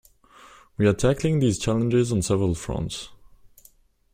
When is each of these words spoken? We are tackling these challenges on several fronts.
We 0.77 0.87
are 0.87 0.93
tackling 0.93 1.37
these 1.41 1.59
challenges 1.59 2.11
on 2.11 2.23
several 2.23 2.55
fronts. 2.55 3.09